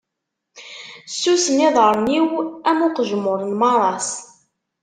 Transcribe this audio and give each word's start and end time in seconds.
Ssusen 1.11 1.57
iḍaṛṛen-iw 1.67 2.27
am 2.69 2.79
uqejmuṛ 2.87 3.39
n 3.49 3.51
maras. 3.61 4.09